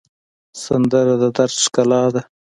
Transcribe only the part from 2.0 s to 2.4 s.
ده